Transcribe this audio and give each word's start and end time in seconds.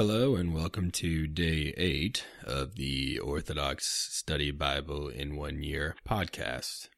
Hello, 0.00 0.34
and 0.34 0.54
welcome 0.54 0.90
to 0.92 1.26
day 1.26 1.74
eight 1.76 2.24
of 2.42 2.76
the 2.76 3.18
Orthodox 3.18 3.86
Study 3.86 4.50
Bible 4.50 5.08
in 5.08 5.36
One 5.36 5.62
Year 5.62 5.94
podcast. 6.08 6.88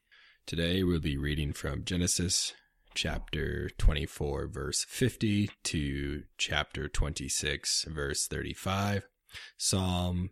Today 0.46 0.85
we'll 0.85 1.01
be 1.01 1.17
reading 1.17 1.53
from 1.53 1.85
Genesis 1.85 2.54
chapter 2.95 3.71
24, 3.77 4.46
verse 4.46 4.87
50 4.88 5.51
to 5.65 6.23
chapter 6.38 6.88
26, 6.88 7.87
verse 7.88 8.29
35, 8.29 9.09
Psalms 9.57 10.30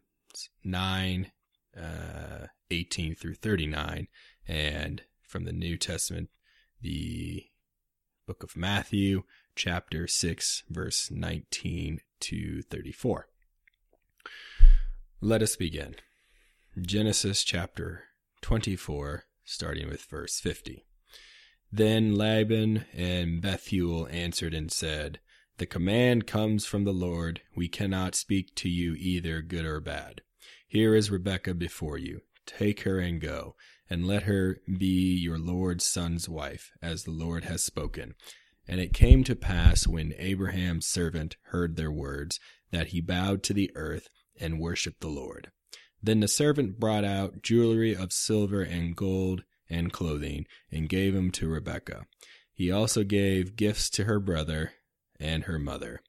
9, 0.62 1.32
uh, 1.76 2.46
18 2.70 3.16
through 3.16 3.34
39, 3.34 4.06
and 4.46 5.02
from 5.26 5.42
the 5.44 5.52
New 5.52 5.76
Testament, 5.76 6.28
the 6.80 7.46
book 8.28 8.44
of 8.44 8.56
Matthew, 8.56 9.24
chapter 9.56 10.06
6, 10.06 10.62
verse 10.70 11.10
19 11.10 11.98
to 12.20 12.62
34. 12.62 13.28
Let 15.20 15.42
us 15.42 15.56
begin. 15.56 15.96
Genesis 16.80 17.44
chapter 17.44 18.04
24, 18.42 19.24
starting 19.44 19.88
with 19.88 20.02
verse 20.02 20.40
50. 20.40 20.86
Then 21.72 22.14
Laban 22.14 22.84
and 22.94 23.40
Bethuel 23.40 24.08
answered 24.10 24.54
and 24.54 24.72
said, 24.72 25.20
The 25.58 25.66
command 25.66 26.26
comes 26.26 26.66
from 26.66 26.84
the 26.84 26.92
Lord. 26.92 27.42
We 27.54 27.68
cannot 27.68 28.14
speak 28.14 28.54
to 28.56 28.68
you 28.68 28.94
either 28.98 29.42
good 29.42 29.64
or 29.64 29.80
bad. 29.80 30.22
Here 30.66 30.94
is 30.94 31.10
Rebekah 31.10 31.54
before 31.54 31.98
you. 31.98 32.22
Take 32.46 32.82
her 32.82 32.98
and 32.98 33.20
go, 33.20 33.54
and 33.88 34.06
let 34.06 34.24
her 34.24 34.60
be 34.66 35.16
your 35.16 35.38
Lord's 35.38 35.84
son's 35.84 36.28
wife, 36.28 36.72
as 36.80 37.04
the 37.04 37.10
Lord 37.10 37.44
has 37.44 37.62
spoken. 37.62 38.14
And 38.70 38.80
it 38.80 38.94
came 38.94 39.24
to 39.24 39.34
pass 39.34 39.88
when 39.88 40.14
Abraham's 40.16 40.86
servant 40.86 41.36
heard 41.46 41.74
their 41.74 41.90
words, 41.90 42.38
that 42.70 42.88
he 42.88 43.00
bowed 43.00 43.42
to 43.42 43.52
the 43.52 43.68
earth 43.74 44.08
and 44.38 44.60
worshipped 44.60 45.00
the 45.00 45.08
Lord. 45.08 45.50
Then 46.00 46.20
the 46.20 46.28
servant 46.28 46.78
brought 46.78 47.04
out 47.04 47.42
jewelry 47.42 47.96
of 47.96 48.12
silver 48.12 48.62
and 48.62 48.94
gold 48.94 49.42
and 49.68 49.92
clothing, 49.92 50.46
and 50.70 50.88
gave 50.88 51.14
them 51.14 51.32
to 51.32 51.48
Rebekah. 51.48 52.06
He 52.52 52.70
also 52.70 53.02
gave 53.02 53.56
gifts 53.56 53.90
to 53.90 54.04
her 54.04 54.20
brother 54.20 54.74
and 55.18 55.44
her 55.44 55.58
mother. 55.58 56.00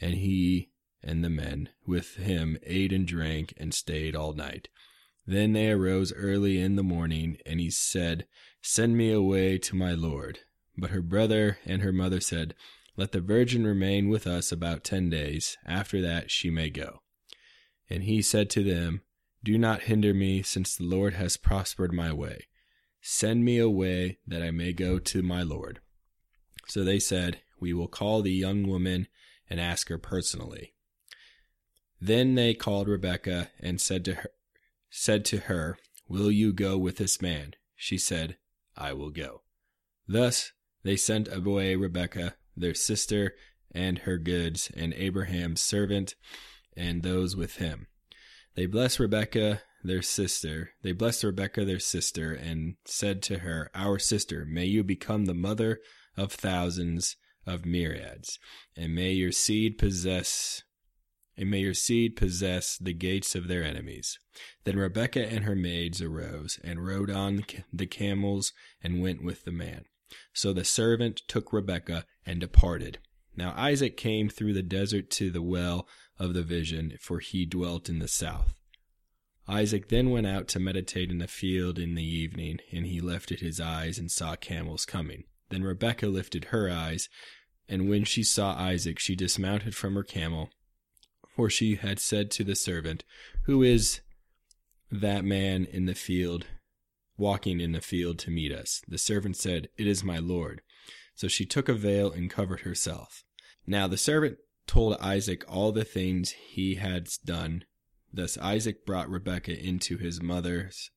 And 0.00 0.14
he 0.14 0.70
and 1.02 1.22
the 1.22 1.28
men 1.28 1.68
with 1.86 2.16
him 2.16 2.56
ate 2.62 2.90
and 2.90 3.06
drank 3.06 3.52
and 3.58 3.74
stayed 3.74 4.16
all 4.16 4.32
night. 4.32 4.70
Then 5.26 5.52
they 5.52 5.70
arose 5.70 6.14
early 6.14 6.58
in 6.58 6.76
the 6.76 6.82
morning, 6.82 7.36
and 7.44 7.60
he 7.60 7.70
said, 7.70 8.26
Send 8.62 8.96
me 8.96 9.12
away 9.12 9.58
to 9.58 9.76
my 9.76 9.92
lord. 9.92 10.38
But 10.80 10.90
her 10.90 11.02
brother 11.02 11.58
and 11.66 11.82
her 11.82 11.92
mother 11.92 12.20
said, 12.20 12.54
Let 12.96 13.10
the 13.10 13.20
virgin 13.20 13.66
remain 13.66 14.08
with 14.08 14.28
us 14.28 14.52
about 14.52 14.84
ten 14.84 15.10
days. 15.10 15.58
After 15.66 16.00
that 16.02 16.30
she 16.30 16.50
may 16.50 16.70
go. 16.70 17.02
And 17.90 18.04
he 18.04 18.22
said 18.22 18.48
to 18.50 18.62
them, 18.62 19.02
Do 19.42 19.58
not 19.58 19.82
hinder 19.82 20.14
me, 20.14 20.42
since 20.42 20.76
the 20.76 20.84
Lord 20.84 21.14
has 21.14 21.36
prospered 21.36 21.92
my 21.92 22.12
way. 22.12 22.46
Send 23.00 23.44
me 23.44 23.58
away 23.58 24.18
that 24.24 24.40
I 24.40 24.52
may 24.52 24.72
go 24.72 25.00
to 25.00 25.20
my 25.20 25.42
Lord. 25.42 25.80
So 26.68 26.84
they 26.84 27.00
said, 27.00 27.40
We 27.58 27.72
will 27.72 27.88
call 27.88 28.22
the 28.22 28.30
young 28.30 28.64
woman 28.68 29.08
and 29.50 29.58
ask 29.58 29.88
her 29.88 29.98
personally. 29.98 30.74
Then 32.00 32.36
they 32.36 32.54
called 32.54 32.86
Rebekah 32.86 33.50
and 33.58 33.80
said 33.80 34.04
to 34.04 34.14
her, 34.14 34.30
said 34.90 35.24
to 35.26 35.38
her, 35.38 35.76
Will 36.08 36.30
you 36.30 36.52
go 36.52 36.78
with 36.78 36.98
this 36.98 37.20
man? 37.20 37.54
She 37.74 37.98
said, 37.98 38.36
I 38.76 38.92
will 38.92 39.10
go. 39.10 39.42
Thus 40.06 40.52
they 40.82 40.96
sent 40.96 41.28
away 41.32 41.74
Rebekah, 41.76 42.34
their 42.56 42.74
sister, 42.74 43.34
and 43.72 44.00
her 44.00 44.18
goods, 44.18 44.70
and 44.76 44.94
Abraham's 44.94 45.62
servant, 45.62 46.14
and 46.76 47.02
those 47.02 47.36
with 47.36 47.56
him. 47.56 47.86
They 48.54 48.66
blessed 48.66 49.00
Rebekah, 49.00 49.62
their 49.84 50.02
sister. 50.02 50.70
They 50.82 50.92
blessed 50.92 51.24
Rebekah, 51.24 51.64
their 51.64 51.78
sister, 51.78 52.32
and 52.32 52.76
said 52.84 53.22
to 53.24 53.40
her, 53.40 53.70
Our 53.74 53.98
sister, 53.98 54.44
may 54.44 54.64
you 54.64 54.82
become 54.82 55.26
the 55.26 55.34
mother 55.34 55.80
of 56.16 56.32
thousands 56.32 57.16
of 57.46 57.64
myriads, 57.64 58.38
and 58.76 58.94
may 58.94 59.12
your 59.12 59.32
seed 59.32 59.78
possess 59.78 60.62
and 61.38 61.50
may 61.50 61.60
your 61.60 61.74
seed 61.74 62.16
possess 62.16 62.76
the 62.76 62.92
gates 62.92 63.36
of 63.36 63.46
their 63.46 63.62
enemies. 63.62 64.18
Then 64.64 64.76
Rebekah 64.76 65.28
and 65.28 65.44
her 65.44 65.54
maids 65.54 66.02
arose 66.02 66.58
and 66.64 66.84
rode 66.84 67.10
on 67.10 67.44
the 67.72 67.86
camels 67.86 68.52
and 68.82 69.00
went 69.00 69.22
with 69.22 69.44
the 69.44 69.52
man. 69.52 69.84
So 70.32 70.52
the 70.52 70.64
servant 70.64 71.22
took 71.28 71.52
Rebekah 71.52 72.04
and 72.24 72.40
departed. 72.40 72.98
Now 73.36 73.54
Isaac 73.56 73.96
came 73.96 74.28
through 74.28 74.54
the 74.54 74.62
desert 74.62 75.10
to 75.12 75.30
the 75.30 75.42
well 75.42 75.86
of 76.18 76.34
the 76.34 76.42
vision, 76.42 76.94
for 77.00 77.20
he 77.20 77.46
dwelt 77.46 77.88
in 77.88 77.98
the 77.98 78.08
south. 78.08 78.54
Isaac 79.46 79.88
then 79.88 80.10
went 80.10 80.26
out 80.26 80.46
to 80.48 80.60
meditate 80.60 81.10
in 81.10 81.18
the 81.18 81.26
field 81.26 81.78
in 81.78 81.94
the 81.94 82.04
evening, 82.04 82.58
and 82.70 82.86
he 82.86 83.00
lifted 83.00 83.40
his 83.40 83.60
eyes 83.60 83.98
and 83.98 84.10
saw 84.10 84.36
camels 84.36 84.84
coming. 84.84 85.24
Then 85.48 85.62
Rebekah 85.62 86.08
lifted 86.08 86.46
her 86.46 86.70
eyes, 86.70 87.08
and 87.68 87.88
when 87.88 88.04
she 88.04 88.22
saw 88.22 88.54
Isaac, 88.54 88.98
she 88.98 89.16
dismounted 89.16 89.74
from 89.74 89.94
her 89.94 90.02
camel, 90.02 90.50
for 91.34 91.48
she 91.48 91.76
had 91.76 91.98
said 91.98 92.30
to 92.32 92.44
the 92.44 92.56
servant, 92.56 93.04
Who 93.44 93.62
is 93.62 94.00
that 94.90 95.24
man 95.24 95.64
in 95.64 95.86
the 95.86 95.94
field 95.94 96.46
walking 97.18 97.60
in 97.60 97.72
the 97.72 97.80
field 97.80 98.18
to 98.20 98.30
meet 98.30 98.52
us. 98.52 98.80
The 98.88 98.98
servant 98.98 99.36
said, 99.36 99.68
It 99.76 99.86
is 99.86 100.02
my 100.02 100.18
Lord. 100.18 100.62
So 101.14 101.28
she 101.28 101.44
took 101.44 101.68
a 101.68 101.74
veil 101.74 102.10
and 102.10 102.30
covered 102.30 102.60
herself. 102.60 103.24
Now 103.66 103.86
the 103.88 103.98
servant 103.98 104.38
told 104.66 104.96
Isaac 105.00 105.44
all 105.48 105.72
the 105.72 105.84
things 105.84 106.30
he 106.30 106.76
had 106.76 107.08
done. 107.24 107.64
Thus 108.12 108.38
Isaac 108.38 108.86
brought 108.86 109.10
Rebekah 109.10 109.62
into 109.62 109.98
his 109.98 110.22
mother's 110.22 110.90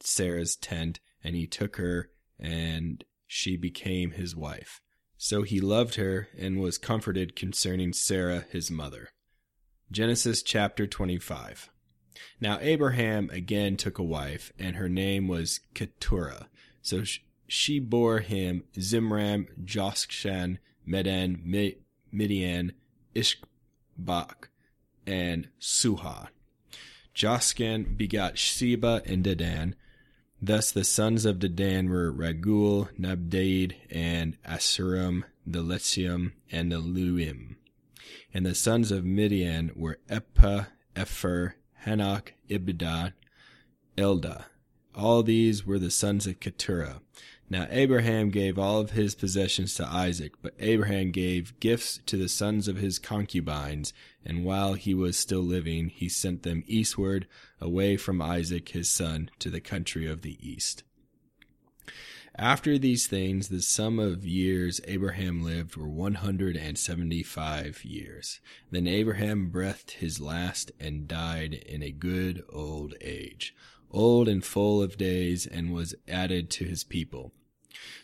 Sarah's 0.00 0.56
tent, 0.56 1.00
and 1.22 1.36
he 1.36 1.46
took 1.46 1.76
her, 1.76 2.10
and 2.38 3.04
she 3.26 3.56
became 3.56 4.12
his 4.12 4.34
wife. 4.34 4.80
So 5.16 5.42
he 5.42 5.60
loved 5.60 5.96
her 5.96 6.28
and 6.36 6.60
was 6.60 6.78
comforted 6.78 7.36
concerning 7.36 7.92
Sarah 7.92 8.46
his 8.50 8.70
mother. 8.70 9.10
Genesis 9.92 10.42
chapter 10.42 10.86
25. 10.86 11.68
Now 12.40 12.58
Abraham 12.60 13.30
again 13.30 13.76
took 13.76 13.98
a 13.98 14.02
wife, 14.02 14.52
and 14.58 14.76
her 14.76 14.88
name 14.88 15.28
was 15.28 15.60
Keturah. 15.74 16.48
So 16.82 17.02
she 17.46 17.78
bore 17.78 18.20
him 18.20 18.64
Zimran, 18.76 19.48
Jokshan, 19.64 20.58
Medan, 20.86 21.74
Midian, 22.12 22.72
Ishbak, 23.14 24.48
and 25.06 25.48
Suha. 25.60 26.28
Jokshan 27.14 27.96
begot 27.96 28.38
Sheba 28.38 29.02
and 29.04 29.24
Dedan. 29.24 29.74
Thus 30.40 30.70
the 30.70 30.84
sons 30.84 31.24
of 31.24 31.38
Dedan 31.38 31.88
were 31.88 32.12
Ragul, 32.12 32.88
Nabdaid, 32.98 33.74
and 33.90 34.38
Asuram, 34.44 35.24
the 35.46 35.62
Letsium, 35.62 36.32
and 36.50 36.72
the 36.72 36.80
Luim. 36.80 37.56
And 38.32 38.46
the 38.46 38.54
sons 38.54 38.90
of 38.90 39.04
Midian 39.04 39.72
were 39.74 39.98
Ephah, 40.08 40.66
Epher, 40.96 41.54
Hanoch, 41.86 42.32
Ibidad, 42.48 43.14
Elda. 43.96 44.46
All 44.94 45.22
these 45.22 45.64
were 45.64 45.78
the 45.78 45.90
sons 45.90 46.26
of 46.26 46.40
Keturah. 46.40 47.00
Now 47.48 47.66
Abraham 47.70 48.30
gave 48.30 48.58
all 48.58 48.80
of 48.80 48.92
his 48.92 49.14
possessions 49.14 49.74
to 49.74 49.86
Isaac, 49.86 50.34
but 50.40 50.54
Abraham 50.60 51.10
gave 51.10 51.58
gifts 51.58 52.00
to 52.06 52.16
the 52.16 52.28
sons 52.28 52.68
of 52.68 52.76
his 52.76 52.98
concubines, 52.98 53.92
and 54.24 54.44
while 54.44 54.74
he 54.74 54.94
was 54.94 55.16
still 55.16 55.42
living, 55.42 55.88
he 55.88 56.08
sent 56.08 56.44
them 56.44 56.62
eastward, 56.66 57.26
away 57.60 57.96
from 57.96 58.22
Isaac 58.22 58.68
his 58.70 58.88
son, 58.88 59.30
to 59.40 59.50
the 59.50 59.60
country 59.60 60.06
of 60.06 60.22
the 60.22 60.38
east. 60.40 60.84
After 62.38 62.78
these 62.78 63.06
things, 63.06 63.48
the 63.48 63.60
sum 63.60 63.98
of 63.98 64.24
years 64.24 64.80
Abraham 64.86 65.42
lived 65.42 65.76
were 65.76 65.88
one 65.88 66.14
hundred 66.14 66.56
and 66.56 66.78
seventy 66.78 67.22
five 67.22 67.84
years. 67.84 68.40
Then 68.70 68.86
Abraham 68.86 69.50
breathed 69.50 69.90
his 69.92 70.20
last 70.20 70.70
and 70.78 71.08
died 71.08 71.54
in 71.54 71.82
a 71.82 71.90
good 71.90 72.42
old 72.48 72.94
age, 73.00 73.54
old 73.90 74.28
and 74.28 74.44
full 74.44 74.82
of 74.82 74.96
days, 74.96 75.46
and 75.46 75.72
was 75.72 75.94
added 76.08 76.50
to 76.50 76.64
his 76.64 76.84
people. 76.84 77.32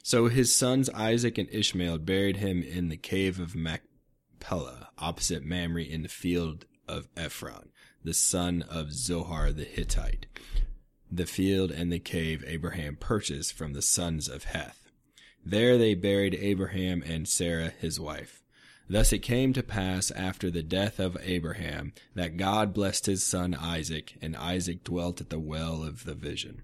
So 0.02 0.28
his 0.28 0.55
sons 0.55 0.90
Isaac 0.90 1.38
and 1.38 1.49
Ishmael 1.50 1.99
buried 1.99 2.38
him 2.38 2.62
in 2.62 2.88
the 2.88 2.96
cave 2.96 3.40
of 3.40 3.55
Machpelah, 3.55 4.90
opposite 4.99 5.44
Mamre 5.44 5.82
in 5.82 6.02
the 6.02 6.08
field 6.08 6.67
of 6.88 7.08
Ephron, 7.17 7.70
the 8.05 8.14
son 8.14 8.62
of 8.62 8.93
Zohar 8.93 9.52
the 9.52 9.64
Hittite 9.64 10.26
the 11.16 11.26
field 11.26 11.70
and 11.70 11.92
the 11.92 11.98
cave 11.98 12.44
Abraham 12.46 12.96
purchased 12.96 13.52
from 13.52 13.72
the 13.72 13.82
sons 13.82 14.28
of 14.28 14.44
Heth. 14.44 14.90
There 15.44 15.78
they 15.78 15.94
buried 15.94 16.34
Abraham 16.34 17.02
and 17.06 17.28
Sarah 17.28 17.72
his 17.78 18.00
wife. 18.00 18.42
Thus 18.88 19.12
it 19.12 19.18
came 19.18 19.52
to 19.52 19.62
pass 19.62 20.10
after 20.12 20.50
the 20.50 20.62
death 20.62 21.00
of 21.00 21.16
Abraham 21.22 21.92
that 22.14 22.36
God 22.36 22.72
blessed 22.72 23.06
his 23.06 23.24
son 23.24 23.54
Isaac, 23.54 24.14
and 24.22 24.36
Isaac 24.36 24.84
dwelt 24.84 25.20
at 25.20 25.30
the 25.30 25.40
well 25.40 25.82
of 25.82 26.04
the 26.04 26.14
vision. 26.14 26.62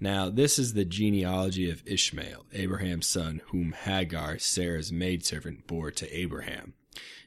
Now 0.00 0.30
this 0.30 0.58
is 0.58 0.72
the 0.72 0.84
genealogy 0.84 1.70
of 1.70 1.82
Ishmael, 1.86 2.46
Abraham's 2.52 3.06
son, 3.06 3.40
whom 3.46 3.72
Hagar, 3.72 4.38
Sarah's 4.38 4.92
maidservant, 4.92 5.66
bore 5.66 5.90
to 5.90 6.16
Abraham. 6.16 6.74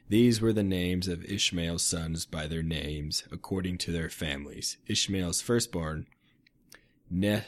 These 0.08 0.40
were 0.40 0.54
the 0.54 0.62
names 0.62 1.06
of 1.06 1.24
Ishmael's 1.24 1.82
sons 1.82 2.24
by 2.24 2.46
their 2.46 2.62
names, 2.62 3.24
according 3.30 3.76
to 3.78 3.92
their 3.92 4.08
families. 4.08 4.78
Ishmael's 4.86 5.42
firstborn, 5.42 6.06
ne- 7.10 7.44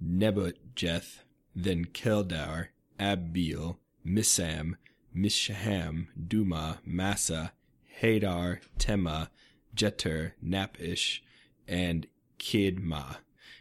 Nebuchadnezzar, 0.00 1.24
then 1.54 1.84
Keldar, 1.84 2.68
Abiel, 2.98 3.76
Misam, 4.06 4.76
Misham, 5.14 6.06
Duma, 6.28 6.80
Massa, 6.84 7.52
Hadar, 8.00 8.60
Tema, 8.78 9.30
Jeter, 9.74 10.34
Naphish, 10.42 11.20
and 11.68 12.06
Kidma. 12.38 13.18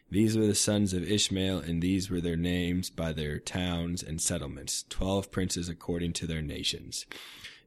These 0.10 0.38
were 0.38 0.48
the 0.48 0.56
sons 0.56 0.94
of 0.94 1.10
Ishmael, 1.10 1.60
and 1.60 1.82
these 1.82 2.10
were 2.10 2.22
their 2.22 2.38
names 2.38 2.90
by 2.90 3.12
their 3.12 3.40
towns 3.40 4.02
and 4.02 4.22
settlements, 4.22 4.86
twelve 4.90 5.32
princes 5.32 5.68
according 5.70 6.14
to 6.14 6.28
their 6.28 6.42
nations. 6.42 7.06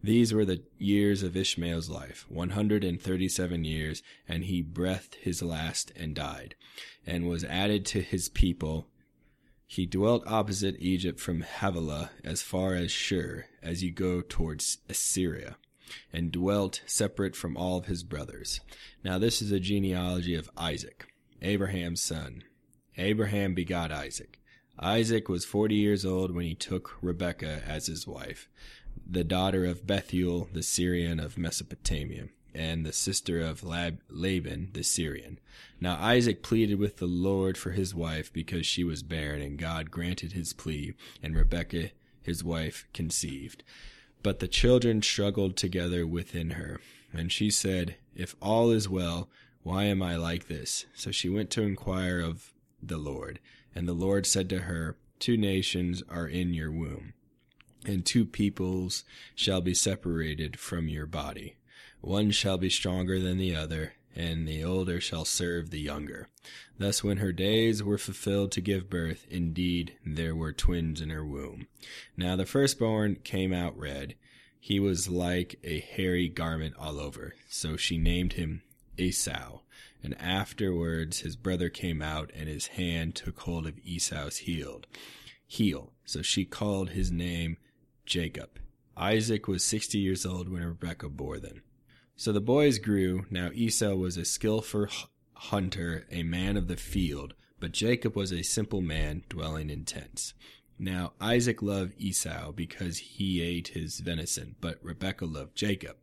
These 0.05 0.35
were 0.35 0.45
the 0.45 0.63
years 0.77 1.23
of 1.23 1.35
Ishmael's 1.35 1.89
life, 1.89 2.27
one 2.29 2.51
hundred 2.51 2.85
and 2.85 3.01
thirty 3.01 3.27
seven 3.27 3.65
years, 3.65 4.03
and 4.29 4.45
he 4.45 4.61
breathed 4.61 5.15
his 5.15 5.43
last 5.43 5.93
and 5.97 6.15
died, 6.15 6.57
and 7.07 7.27
was 7.27 7.43
added 7.43 7.87
to 7.87 8.03
his 8.03 8.29
people. 8.29 8.87
He 9.67 9.87
dwelt 9.87 10.23
opposite 10.27 10.77
Egypt 10.79 11.19
from 11.19 11.41
Havilah 11.41 12.11
as 12.23 12.43
far 12.43 12.75
as 12.75 12.91
Shur, 12.93 13.47
as 13.63 13.83
you 13.83 13.93
go 13.93 14.21
towards 14.21 14.77
Assyria, 14.91 15.57
and 16.13 16.31
dwelt 16.31 16.83
separate 16.85 17.35
from 17.35 17.57
all 17.57 17.79
of 17.79 17.87
his 17.87 18.03
brothers. 18.03 18.61
Now 19.03 19.17
this 19.17 19.41
is 19.41 19.53
a 19.53 19.59
genealogy 19.59 20.35
of 20.35 20.51
Isaac, 20.55 21.07
Abraham's 21.41 22.03
son. 22.03 22.45
Abraham 22.99 23.55
begot 23.55 23.91
Isaac. 23.91 24.39
Isaac 24.79 25.31
was 25.31 25.47
forty 25.47 25.77
years 25.77 26.05
old 26.05 26.35
when 26.35 26.45
he 26.45 26.55
took 26.55 26.99
Rebekah 27.01 27.63
as 27.67 27.87
his 27.87 28.07
wife 28.07 28.51
the 29.07 29.25
daughter 29.25 29.65
of 29.65 29.87
Bethuel 29.87 30.49
the 30.53 30.63
Syrian 30.63 31.21
of 31.21 31.37
Mesopotamia, 31.37 32.29
and 32.55 32.85
the 32.85 32.93
sister 32.93 33.41
of 33.41 33.65
Lab- 33.65 34.01
Laban 34.09 34.71
the 34.73 34.85
Syrian. 34.85 35.39
Now 35.81 35.97
Isaac 36.01 36.43
pleaded 36.43 36.79
with 36.79 36.97
the 36.97 37.07
Lord 37.07 37.59
for 37.59 37.73
his 37.73 37.95
wife 37.95 38.33
because 38.33 38.67
she 38.67 38.85
was 38.85 39.03
barren, 39.03 39.43
and 39.43 39.59
God 39.59 39.91
granted 39.91 40.33
his 40.33 40.53
plea, 40.53 40.95
and 41.23 41.37
Rebekah 41.37 41.91
his 42.23 42.43
wife 42.43 42.87
conceived. 42.95 43.63
But 44.23 44.39
the 44.39 44.49
children 44.49 45.03
struggled 45.03 45.57
together 45.57 46.07
within 46.07 46.51
her, 46.51 46.81
and 47.13 47.31
she 47.31 47.51
said, 47.51 47.97
If 48.15 48.35
all 48.41 48.71
is 48.71 48.89
well, 48.89 49.29
why 49.63 49.85
am 49.85 50.03
I 50.03 50.17
like 50.17 50.49
this? 50.49 50.87
So 50.95 51.11
she 51.11 51.29
went 51.29 51.51
to 51.51 51.63
inquire 51.63 52.21
of 52.21 52.53
the 52.83 52.99
Lord, 52.99 53.41
and 53.75 53.87
the 53.87 53.93
Lord 53.93 54.25
said 54.27 54.49
to 54.51 54.61
her, 54.61 54.97
Two 55.19 55.37
nations 55.37 56.03
are 56.09 56.27
in 56.27 56.55
your 56.55 56.71
womb 56.71 57.14
and 57.85 58.05
two 58.05 58.25
peoples 58.25 59.05
shall 59.35 59.61
be 59.61 59.75
separated 59.75 60.59
from 60.59 60.89
your 60.89 61.07
body. 61.07 61.57
One 62.01 62.31
shall 62.31 62.59
be 62.59 62.71
stronger 62.71 63.19
than 63.19 63.39
the 63.39 63.55
other, 63.57 63.95
and 64.15 64.47
the 64.47 64.63
older 64.63 65.01
shall 65.01 65.25
serve 65.25 65.71
the 65.71 65.81
younger. 65.81 66.29
Thus, 66.79 67.03
when 67.03 67.19
her 67.19 67.33
days 67.33 67.83
were 67.83 67.99
fulfilled 67.99 68.53
to 68.53 68.61
give 68.61 68.91
birth, 68.91 69.27
indeed 69.31 69.97
there 70.05 70.35
were 70.35 70.53
twins 70.53 71.01
in 71.01 71.11
her 71.11 71.25
womb. 71.25 71.67
Now 72.17 72.37
the 72.37 72.47
firstborn 72.47 73.17
came 73.25 73.53
out 73.53 73.79
red. 73.79 74.15
He 74.61 74.81
was 74.81 75.09
like 75.09 75.59
a 75.63 75.81
hairy 75.81 76.29
garment 76.29 76.75
all 76.79 77.01
over. 77.01 77.35
So 77.49 77.77
she 77.77 77.99
named 77.99 78.35
him 78.35 78.63
Esau. 78.97 79.61
And 80.03 80.21
afterwards 80.21 81.21
his 81.21 81.37
brother 81.37 81.69
came 81.69 82.03
out, 82.03 82.31
and 82.35 82.49
his 82.49 82.69
hand 82.69 83.15
took 83.15 83.41
hold 83.41 83.67
of 83.67 83.79
Esau's 83.85 84.39
heel. 84.39 84.83
Heel. 85.47 85.93
So 86.05 86.23
she 86.23 86.45
called 86.45 86.91
his 86.91 87.11
name 87.11 87.57
Jacob. 88.07 88.59
Isaac 88.97 89.49
was 89.49 89.65
sixty 89.65 89.99
years 89.99 90.25
old 90.25 90.49
when 90.49 90.65
Rebekah 90.65 91.09
bore 91.09 91.39
them. 91.39 91.63
So 92.17 92.33
the 92.33 92.41
boys 92.41 92.79
grew. 92.79 93.27
Now 93.31 93.51
Esau 93.53 93.95
was 93.95 94.17
a 94.17 94.25
skillful 94.25 94.87
hunter, 95.35 96.07
a 96.11 96.23
man 96.23 96.57
of 96.57 96.69
the 96.69 96.77
field, 96.77 97.35
but 97.59 97.73
Jacob 97.73 98.15
was 98.15 98.33
a 98.33 98.43
simple 98.43 98.81
man 98.81 99.25
dwelling 99.29 99.71
in 99.71 99.85
tents. 99.85 100.35
Now 100.79 101.13
Isaac 101.21 101.63
loved 101.63 101.95
Esau 101.99 102.53
because 102.53 102.99
he 102.99 103.41
ate 103.41 103.69
his 103.69 104.01
venison, 104.01 104.57
but 104.61 104.79
Rebekah 104.83 105.27
loved 105.27 105.57
Jacob. 105.57 105.97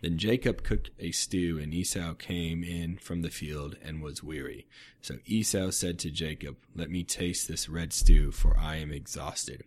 Then 0.00 0.16
Jacob 0.16 0.62
cooked 0.62 0.90
a 1.00 1.10
stew, 1.10 1.58
and 1.58 1.74
Esau 1.74 2.14
came 2.14 2.62
in 2.62 2.98
from 2.98 3.22
the 3.22 3.30
field 3.30 3.76
and 3.82 4.00
was 4.00 4.22
weary. 4.22 4.66
So 5.02 5.16
Esau 5.26 5.70
said 5.70 5.98
to 6.00 6.10
Jacob, 6.10 6.56
Let 6.76 6.90
me 6.90 7.02
taste 7.02 7.48
this 7.48 7.68
red 7.68 7.92
stew, 7.92 8.30
for 8.30 8.56
I 8.56 8.76
am 8.76 8.92
exhausted. 8.92 9.64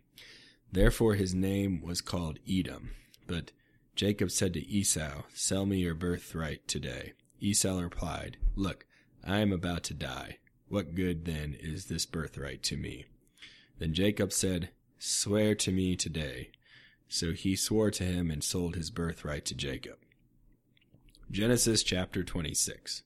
Therefore 0.72 1.16
his 1.16 1.34
name 1.34 1.82
was 1.82 2.02
called 2.02 2.40
Edom. 2.50 2.92
But 3.28 3.52
Jacob 3.96 4.32
said 4.32 4.54
to 4.54 4.66
Esau, 4.66 5.24
Sell 5.34 5.66
me 5.66 5.80
your 5.80 5.94
birthright 5.94 6.68
today. 6.68 7.14
Esau 7.40 7.80
replied, 7.80 8.38
Look, 8.56 8.86
I 9.24 9.40
am 9.40 9.52
about 9.52 9.84
to 9.86 9.94
die. 9.94 10.38
What 10.70 10.96
good 10.96 11.26
then 11.26 11.56
is 11.60 11.86
this 11.86 12.06
birthright 12.06 12.64
to 12.64 12.78
me? 12.78 13.06
Then 13.80 13.94
Jacob 13.94 14.32
said, 14.32 14.70
Swear 15.00 15.56
to 15.56 15.72
me 15.72 15.96
today. 15.96 16.52
So 17.10 17.34
he 17.34 17.56
swore 17.56 17.92
to 17.92 18.04
him 18.04 18.32
and 18.32 18.44
sold 18.44 18.76
his 18.76 18.90
birthright 18.90 19.44
to 19.46 19.56
Jacob. 19.56 19.98
Genesis 21.30 21.84
chapter 21.84 22.24
26. 22.24 23.04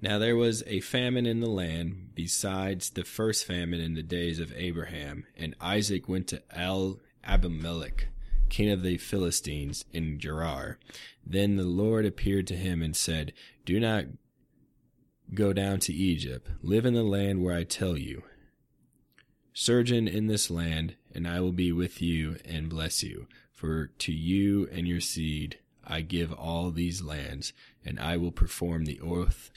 Now 0.00 0.18
there 0.18 0.36
was 0.36 0.62
a 0.66 0.80
famine 0.80 1.26
in 1.26 1.40
the 1.40 1.50
land, 1.50 2.10
besides 2.14 2.90
the 2.90 3.04
first 3.04 3.44
famine 3.44 3.80
in 3.80 3.94
the 3.94 4.02
days 4.02 4.38
of 4.38 4.52
Abraham, 4.54 5.26
and 5.36 5.56
Isaac 5.60 6.08
went 6.08 6.28
to 6.28 6.42
El 6.56 7.00
Abimelech, 7.24 8.06
king 8.48 8.70
of 8.70 8.82
the 8.82 8.96
Philistines, 8.96 9.84
in 9.92 10.20
Gerar. 10.20 10.78
Then 11.26 11.56
the 11.56 11.64
Lord 11.64 12.06
appeared 12.06 12.46
to 12.46 12.56
him 12.56 12.80
and 12.80 12.94
said, 12.94 13.32
Do 13.64 13.80
not 13.80 14.04
go 15.34 15.52
down 15.52 15.80
to 15.80 15.92
Egypt. 15.92 16.48
Live 16.62 16.86
in 16.86 16.94
the 16.94 17.02
land 17.02 17.42
where 17.42 17.56
I 17.56 17.64
tell 17.64 17.98
you. 17.98 18.22
Sojourn 19.52 20.06
in 20.06 20.28
this 20.28 20.48
land, 20.48 20.94
and 21.12 21.26
I 21.26 21.40
will 21.40 21.52
be 21.52 21.72
with 21.72 22.00
you 22.00 22.36
and 22.44 22.68
bless 22.68 23.02
you. 23.02 23.26
For 23.52 23.88
to 23.98 24.12
you 24.12 24.68
and 24.70 24.86
your 24.86 25.00
seed 25.00 25.58
I 25.84 26.02
give 26.02 26.32
all 26.32 26.70
these 26.70 27.02
lands, 27.02 27.52
and 27.84 27.98
I 27.98 28.16
will 28.16 28.30
perform 28.30 28.84
the 28.84 29.00
oath 29.00 29.50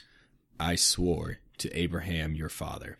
I 0.62 0.76
swore 0.76 1.40
to 1.58 1.76
Abraham 1.76 2.36
your 2.36 2.48
father. 2.48 2.96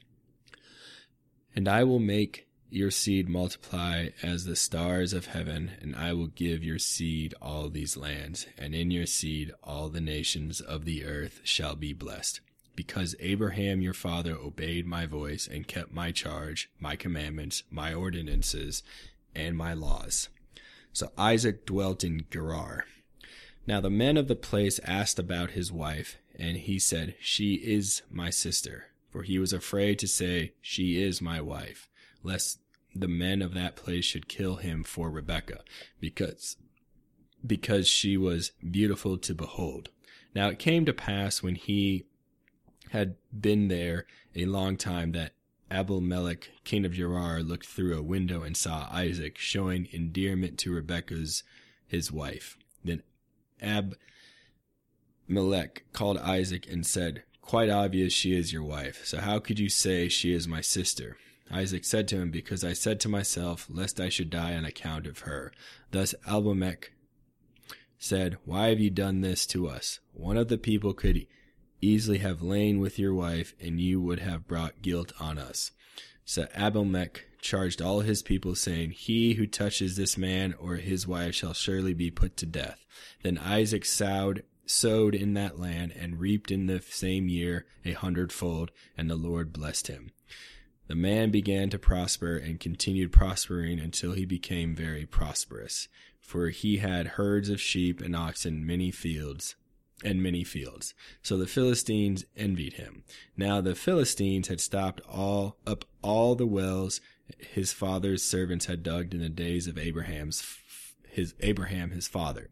And 1.55 1.69
I 1.69 1.85
will 1.85 2.01
make 2.01 2.49
your 2.71 2.91
seed 2.91 3.29
multiply 3.29 4.09
as 4.21 4.45
the 4.45 4.57
stars 4.57 5.13
of 5.13 5.27
heaven, 5.27 5.71
and 5.81 5.95
I 5.95 6.13
will 6.13 6.27
give 6.27 6.65
your 6.65 6.81
seed 6.81 7.35
all 7.41 7.69
these 7.69 7.97
lands, 7.97 8.49
and 8.59 8.75
in 8.75 8.91
your 8.91 9.07
seed 9.07 9.53
all 9.63 9.89
the 9.89 10.01
nations 10.01 10.61
of 10.61 10.85
the 10.85 11.05
earth 11.05 11.41
shall 11.45 11.77
be 11.77 11.93
blessed. 11.93 12.41
Because 12.75 13.15
Abraham 13.21 13.81
your 13.81 13.95
father 13.95 14.37
obeyed 14.37 14.85
my 14.85 15.07
voice 15.07 15.47
and 15.47 15.69
kept 15.69 15.93
my 15.93 16.11
charge, 16.11 16.69
my 16.81 16.97
commandments, 16.97 17.63
my 17.71 17.95
ordinances, 17.95 18.83
and 19.37 19.57
my 19.57 19.73
laws. 19.73 20.31
So 20.93 21.13
Isaac 21.17 21.65
dwelt 21.65 22.03
in 22.03 22.25
Gerar. 22.29 22.87
Now 23.67 23.81
the 23.81 23.91
men 23.91 24.17
of 24.17 24.29
the 24.29 24.37
place 24.37 24.81
asked 24.85 25.19
about 25.19 25.53
his 25.53 25.71
wife, 25.71 26.19
and 26.37 26.57
he 26.57 26.79
said, 26.79 27.15
She 27.21 27.55
is 27.55 28.03
my 28.11 28.31
sister. 28.31 28.87
For 29.11 29.23
he 29.23 29.39
was 29.39 29.53
afraid 29.53 29.99
to 30.01 30.09
say, 30.09 30.55
She 30.61 31.01
is 31.01 31.21
my 31.21 31.41
wife, 31.41 31.89
lest 32.23 32.59
the 32.95 33.09
men 33.09 33.43
of 33.43 33.55
that 33.55 33.77
place 33.77 34.05
should 34.05 34.29
kill 34.29 34.57
him 34.57 34.85
for 34.85 35.11
Rebekah, 35.11 35.63
because 36.01 36.57
because 37.45 37.89
she 37.89 38.17
was 38.17 38.53
beautiful 38.71 39.19
to 39.19 39.35
behold. 39.35 39.91
Now 40.35 40.49
it 40.49 40.59
came 40.59 40.85
to 40.87 40.93
pass 40.93 41.43
when 41.43 41.57
he 41.57 42.07
had 42.91 43.17
been 43.39 43.69
there 43.69 44.07
a 44.35 44.45
long 44.47 44.77
time 44.77 45.13
that 45.13 45.33
Abimelech, 45.71 46.51
king 46.65 46.85
of 46.85 46.93
Gerar, 46.93 47.43
looked 47.43 47.67
through 47.67 47.99
a 47.99 48.03
window 48.03 48.43
and 48.43 48.57
saw 48.57 48.89
Isaac 48.93 49.39
showing 49.39 49.89
endearment 49.91 50.59
to 50.59 50.73
Rebekah's 50.73 51.43
his 51.87 52.13
wife. 52.13 52.57
Then 53.63 53.71
Ab 53.71 53.97
Melech 55.29 55.85
called 55.93 56.19
Isaac 56.19 56.69
and 56.71 56.85
said, 56.85 57.23
Quite 57.41 57.71
obvious 57.71 58.13
she 58.13 58.37
is 58.37 58.53
your 58.53 58.63
wife, 58.63 59.05
so 59.05 59.19
how 59.19 59.39
could 59.39 59.59
you 59.59 59.69
say 59.69 60.09
she 60.09 60.33
is 60.33 60.47
my 60.47 60.61
sister? 60.61 61.17
Isaac 61.51 61.85
said 61.85 62.09
to 62.09 62.21
him, 62.21 62.31
Because 62.31 62.65
I 62.65 62.73
said 62.73 63.01
to 63.01 63.09
myself, 63.09 63.67
Lest 63.69 64.01
I 64.01 64.09
should 64.09 64.31
die 64.31 64.55
on 64.55 64.65
account 64.65 65.07
of 65.07 65.21
her. 65.21 65.53
Thus 65.91 66.15
Abimelech 66.27 66.93
said, 67.99 68.39
Why 68.45 68.69
have 68.69 68.81
you 68.81 68.91
done 68.91 69.21
this 69.21 69.47
to 69.49 69.69
us? 69.69 70.01
One 70.13 70.37
of 70.37 70.49
the 70.49 70.59
people 70.59 70.93
could 70.93 71.27
easily 71.81 72.19
have 72.19 72.43
lain 72.43 72.79
with 72.79 72.99
your 72.99 73.15
wife, 73.15 73.55
and 73.61 73.81
you 73.81 74.01
would 74.01 74.21
have 74.21 74.47
brought 74.47 74.83
guilt 74.83 75.13
on 75.21 75.39
us. 75.39 75.73
So 76.25 76.47
Abimelech 76.55 77.27
charged 77.43 77.83
all 77.83 78.01
his 78.01 78.23
people, 78.23 78.55
saying, 78.55 78.93
He 78.93 79.35
who 79.35 79.47
touches 79.47 79.97
this 79.97 80.17
man 80.17 80.55
or 80.59 80.77
his 80.77 81.07
wife 81.07 81.35
shall 81.35 81.53
surely 81.53 81.93
be 81.93 82.11
put 82.11 82.37
to 82.39 82.47
death. 82.47 82.87
Then 83.23 83.37
Isaac 83.37 83.85
sowed 83.85 84.45
sowed 84.65 85.15
in 85.15 85.35
that 85.35 85.59
land 85.59 85.93
and 85.99 86.21
reaped 86.21 86.51
in 86.51 86.67
the 86.67 86.81
same 86.81 87.29
year 87.29 87.67
a 87.85 87.93
hundredfold, 87.93 88.71
and 88.97 89.11
the 89.11 89.17
Lord 89.17 89.53
blessed 89.53 89.89
him. 89.89 90.13
The 90.87 90.95
man 90.95 91.31
began 91.31 91.69
to 91.71 91.79
prosper 91.79 92.37
and 92.37 92.61
continued 92.61 93.13
prospering 93.13 93.79
until 93.79 94.13
he 94.13 94.25
became 94.25 94.75
very 94.75 95.05
prosperous. 95.07 95.89
for 96.21 96.49
he 96.51 96.77
had 96.79 97.19
herds 97.19 97.49
of 97.49 97.61
sheep 97.61 98.01
and 98.01 98.15
oxen, 98.15 98.65
many 98.65 98.91
fields, 98.91 99.57
and 100.05 100.23
many 100.23 100.45
fields. 100.45 100.95
So 101.21 101.37
the 101.37 101.47
Philistines 101.47 102.25
envied 102.37 102.75
him. 102.75 103.05
Now 103.37 103.61
the 103.61 103.75
Philistines 103.75 104.49
had 104.49 104.61
stopped 104.61 105.01
all 105.09 105.59
up 105.67 105.85
all 106.01 106.35
the 106.35 106.47
wells 106.47 107.01
his 107.39 107.73
father's 107.73 108.23
servants 108.23 108.67
had 108.67 108.83
dug 108.83 109.15
in 109.15 109.21
the 109.21 109.29
days 109.29 109.67
of 109.67 109.79
Abraham's 109.79 110.43
his 111.13 111.35
Abraham 111.41 111.91
his 111.91 112.09
father. 112.09 112.49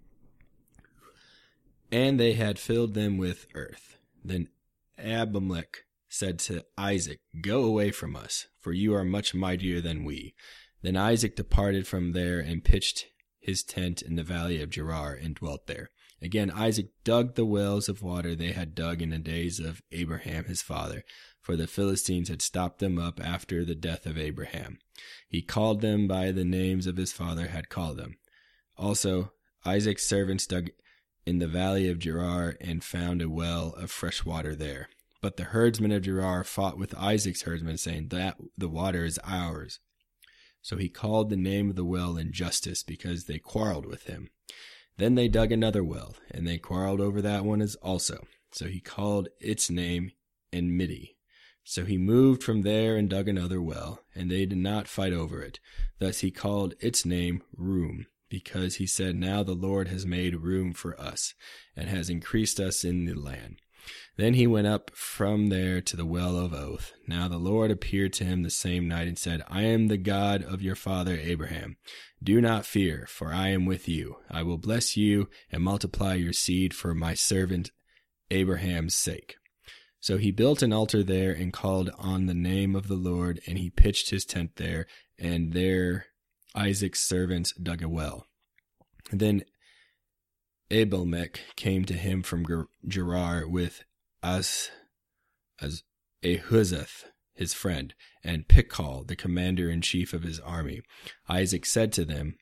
And 1.90 2.20
they 2.20 2.34
had 2.34 2.58
filled 2.58 2.94
them 2.94 3.16
with 3.16 3.46
earth. 3.54 3.96
Then 4.22 4.48
Abimelech 4.98 5.84
said 6.08 6.38
to 6.40 6.64
Isaac, 6.76 7.20
Go 7.40 7.64
away 7.64 7.90
from 7.90 8.14
us, 8.14 8.48
for 8.60 8.72
you 8.72 8.94
are 8.94 9.04
much 9.04 9.34
mightier 9.34 9.80
than 9.80 10.04
we. 10.04 10.34
Then 10.82 10.96
Isaac 10.96 11.36
departed 11.36 11.86
from 11.86 12.12
there 12.12 12.38
and 12.38 12.62
pitched 12.62 13.06
his 13.40 13.62
tent 13.62 14.02
in 14.02 14.16
the 14.16 14.22
valley 14.22 14.62
of 14.62 14.70
Gerar 14.70 15.14
and 15.14 15.34
dwelt 15.34 15.66
there. 15.66 15.90
Again, 16.22 16.50
Isaac 16.50 16.88
dug 17.02 17.34
the 17.34 17.46
wells 17.46 17.88
of 17.88 18.02
water 18.02 18.34
they 18.34 18.52
had 18.52 18.74
dug 18.74 19.00
in 19.00 19.10
the 19.10 19.18
days 19.18 19.58
of 19.58 19.82
Abraham 19.90 20.44
his 20.44 20.60
father, 20.60 21.04
for 21.40 21.56
the 21.56 21.66
Philistines 21.66 22.28
had 22.28 22.42
stopped 22.42 22.78
them 22.78 22.98
up 22.98 23.20
after 23.24 23.64
the 23.64 23.74
death 23.74 24.04
of 24.04 24.18
Abraham. 24.18 24.78
He 25.28 25.40
called 25.40 25.80
them 25.80 26.06
by 26.06 26.30
the 26.30 26.44
names 26.44 26.86
of 26.86 26.98
his 26.98 27.12
father 27.12 27.48
had 27.48 27.70
called 27.70 27.96
them. 27.96 28.18
Also, 28.76 29.32
Isaac's 29.64 30.06
servants 30.06 30.46
dug 30.46 30.70
in 31.24 31.38
the 31.38 31.46
valley 31.46 31.88
of 31.88 31.98
Gerar 31.98 32.56
and 32.60 32.84
found 32.84 33.22
a 33.22 33.30
well 33.30 33.74
of 33.74 33.90
fresh 33.90 34.24
water 34.24 34.54
there. 34.54 34.88
But 35.22 35.36
the 35.36 35.44
herdsmen 35.44 35.92
of 35.92 36.02
Gerar 36.02 36.44
fought 36.44 36.78
with 36.78 36.96
Isaac's 36.96 37.42
herdsmen, 37.42 37.76
saying, 37.76 38.08
That 38.08 38.36
the 38.56 38.68
water 38.68 39.04
is 39.04 39.20
ours. 39.24 39.80
So 40.62 40.76
he 40.76 40.88
called 40.88 41.30
the 41.30 41.36
name 41.36 41.70
of 41.70 41.76
the 41.76 41.84
well 41.84 42.16
Injustice, 42.16 42.82
because 42.82 43.24
they 43.24 43.38
quarreled 43.38 43.86
with 43.86 44.04
him. 44.04 44.30
Then 45.00 45.14
they 45.14 45.28
dug 45.28 45.50
another 45.50 45.82
well, 45.82 46.14
and 46.30 46.46
they 46.46 46.58
quarreled 46.58 47.00
over 47.00 47.22
that 47.22 47.42
one 47.42 47.62
as 47.62 47.74
also. 47.76 48.26
So 48.52 48.66
he 48.66 48.80
called 48.80 49.30
its 49.40 49.70
name 49.70 50.12
Enmity. 50.52 51.16
So 51.64 51.86
he 51.86 51.96
moved 51.96 52.42
from 52.42 52.60
there 52.60 52.96
and 52.96 53.08
dug 53.08 53.26
another 53.26 53.62
well, 53.62 54.00
and 54.14 54.30
they 54.30 54.44
did 54.44 54.58
not 54.58 54.88
fight 54.88 55.14
over 55.14 55.40
it. 55.42 55.58
Thus 56.00 56.18
he 56.18 56.30
called 56.30 56.74
its 56.80 57.06
name 57.06 57.42
Room, 57.56 58.08
because 58.28 58.76
he 58.76 58.86
said, 58.86 59.16
Now 59.16 59.42
the 59.42 59.54
Lord 59.54 59.88
has 59.88 60.04
made 60.04 60.42
room 60.42 60.74
for 60.74 61.00
us, 61.00 61.32
and 61.74 61.88
has 61.88 62.10
increased 62.10 62.60
us 62.60 62.84
in 62.84 63.06
the 63.06 63.14
land. 63.14 63.56
Then 64.20 64.34
he 64.34 64.46
went 64.46 64.66
up 64.66 64.90
from 64.94 65.48
there 65.48 65.80
to 65.80 65.96
the 65.96 66.04
well 66.04 66.36
of 66.36 66.52
oath. 66.52 66.92
Now 67.08 67.26
the 67.26 67.38
Lord 67.38 67.70
appeared 67.70 68.12
to 68.14 68.24
him 68.24 68.42
the 68.42 68.50
same 68.50 68.86
night 68.86 69.08
and 69.08 69.16
said, 69.16 69.42
I 69.48 69.62
am 69.62 69.88
the 69.88 69.96
God 69.96 70.42
of 70.42 70.60
your 70.60 70.74
father 70.74 71.16
Abraham. 71.16 71.78
Do 72.22 72.38
not 72.42 72.66
fear, 72.66 73.06
for 73.08 73.32
I 73.32 73.48
am 73.48 73.64
with 73.64 73.88
you. 73.88 74.18
I 74.30 74.42
will 74.42 74.58
bless 74.58 74.94
you 74.94 75.30
and 75.50 75.62
multiply 75.62 76.16
your 76.16 76.34
seed 76.34 76.74
for 76.74 76.94
my 76.94 77.14
servant 77.14 77.70
Abraham's 78.30 78.94
sake. 78.94 79.36
So 80.00 80.18
he 80.18 80.32
built 80.32 80.60
an 80.60 80.70
altar 80.70 81.02
there 81.02 81.32
and 81.32 81.50
called 81.50 81.88
on 81.98 82.26
the 82.26 82.34
name 82.34 82.76
of 82.76 82.88
the 82.88 82.96
Lord, 82.96 83.40
and 83.46 83.56
he 83.56 83.70
pitched 83.70 84.10
his 84.10 84.26
tent 84.26 84.56
there, 84.56 84.86
and 85.18 85.54
there 85.54 86.08
Isaac's 86.54 87.00
servants 87.00 87.54
dug 87.54 87.82
a 87.82 87.88
well. 87.88 88.26
Then 89.10 89.44
Abimelech 90.70 91.40
came 91.56 91.86
to 91.86 91.94
him 91.94 92.22
from 92.22 92.66
Gerar 92.86 93.48
with 93.48 93.82
as 94.22 94.70
as 95.60 95.82
Ahuzzath, 96.22 97.04
his 97.34 97.54
friend, 97.54 97.94
and 98.22 98.46
Phichol, 98.48 99.06
the 99.06 99.16
commander 99.16 99.70
in 99.70 99.80
chief 99.80 100.12
of 100.12 100.22
his 100.22 100.40
army. 100.40 100.82
Isaac 101.28 101.64
said 101.64 101.92
to 101.92 102.04
them, 102.04 102.36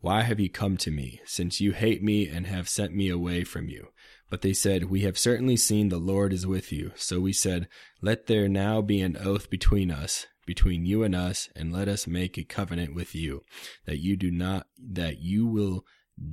Why 0.00 0.22
have 0.22 0.40
you 0.40 0.48
come 0.48 0.76
to 0.78 0.90
me, 0.90 1.20
since 1.24 1.60
you 1.60 1.72
hate 1.72 2.02
me 2.02 2.28
and 2.28 2.46
have 2.46 2.68
sent 2.68 2.94
me 2.94 3.08
away 3.08 3.44
from 3.44 3.68
you? 3.68 3.88
But 4.30 4.42
they 4.42 4.52
said, 4.52 4.84
We 4.84 5.02
have 5.02 5.18
certainly 5.18 5.56
seen 5.56 5.88
the 5.88 5.98
Lord 5.98 6.32
is 6.32 6.46
with 6.46 6.72
you. 6.72 6.92
So 6.96 7.20
we 7.20 7.32
said, 7.32 7.68
Let 8.00 8.26
there 8.26 8.48
now 8.48 8.80
be 8.82 9.00
an 9.00 9.16
oath 9.16 9.50
between 9.50 9.90
us, 9.90 10.26
between 10.46 10.86
you 10.86 11.02
and 11.02 11.14
us, 11.14 11.48
and 11.54 11.72
let 11.72 11.88
us 11.88 12.06
make 12.06 12.36
a 12.36 12.44
covenant 12.44 12.94
with 12.94 13.14
you, 13.14 13.42
that 13.84 13.98
you 13.98 14.16
do 14.16 14.30
not, 14.30 14.66
that 14.78 15.20
you 15.20 15.46
will 15.46 15.84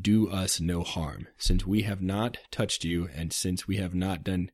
do 0.01 0.29
us 0.29 0.59
no 0.59 0.83
harm, 0.83 1.27
since 1.37 1.65
we 1.65 1.81
have 1.83 2.01
not 2.01 2.37
touched 2.51 2.83
you, 2.83 3.09
and 3.13 3.33
since 3.33 3.67
we 3.67 3.77
have 3.77 3.93
not 3.93 4.23
done 4.23 4.49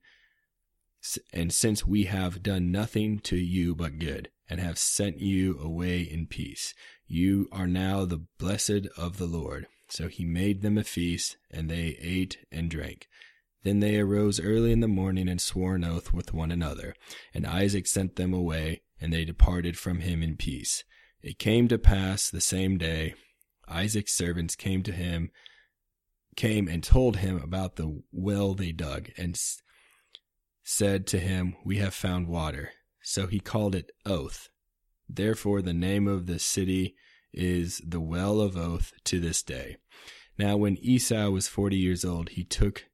and 1.32 1.54
since 1.54 1.86
we 1.86 2.06
have 2.06 2.44
done 2.44 2.72
nothing 2.72 3.20
to 3.20 3.38
you 3.38 3.74
but 3.74 4.00
good, 4.00 4.30
and 4.50 4.60
have 4.60 4.78
sent 4.78 5.20
you 5.20 5.58
away 5.60 6.02
in 6.02 6.28
peace, 6.28 6.74
you 7.08 7.48
are 7.52 7.68
now 7.68 8.04
the 8.04 8.26
blessed 8.38 8.88
of 8.98 9.18
the 9.18 9.26
Lord. 9.26 9.68
So 9.88 10.08
he 10.08 10.26
made 10.26 10.62
them 10.62 10.78
a 10.78 10.84
feast, 10.84 11.38
and 11.50 11.70
they 11.70 11.98
ate 12.02 12.40
and 12.52 12.70
drank. 12.70 13.08
Then 13.64 13.80
they 13.80 13.98
arose 14.00 14.40
early 14.40 14.72
in 14.72 14.80
the 14.80 14.88
morning 14.88 15.28
and 15.28 15.42
swore 15.42 15.76
an 15.76 15.84
oath 15.84 16.14
with 16.14 16.34
one 16.34 16.52
another. 16.52 16.96
And 17.34 17.46
Isaac 17.46 17.88
sent 17.88 18.16
them 18.16 18.34
away, 18.34 18.82
and 19.00 19.14
they 19.14 19.26
departed 19.26 19.78
from 19.78 20.00
him 20.00 20.22
in 20.22 20.38
peace. 20.38 20.84
It 21.22 21.40
came 21.40 21.68
to 21.68 21.78
pass 21.78 22.30
the 22.30 22.42
same 22.42 22.78
day, 22.78 23.16
Isaac's 23.70 24.14
servants 24.14 24.56
came 24.56 24.84
to 24.84 24.92
him, 24.92 25.32
came 26.36 26.68
and 26.68 26.84
told 26.84 27.18
him 27.18 27.42
about 27.42 27.76
the 27.76 28.02
well 28.12 28.54
they 28.54 28.72
dug, 28.72 29.10
and 29.18 29.40
said 30.64 31.08
to 31.08 31.20
him, 31.20 31.56
We 31.64 31.78
have 31.78 31.94
found 31.94 32.28
water. 32.28 32.72
So 33.02 33.28
he 33.28 33.40
called 33.40 33.76
it 33.76 33.92
Oath. 34.06 34.50
Therefore, 35.08 35.62
the 35.62 35.74
name 35.74 36.08
of 36.08 36.28
the 36.28 36.40
city 36.40 36.96
is 37.34 37.82
the 37.86 38.00
Well 38.00 38.42
of 38.42 38.56
Oath 38.56 38.94
to 39.06 39.20
this 39.20 39.42
day. 39.42 39.78
Now, 40.38 40.58
when 40.58 40.78
Esau 40.78 41.30
was 41.30 41.48
forty 41.48 41.78
years 41.78 42.06
old, 42.06 42.30
he 42.30 42.44
took 42.44 42.86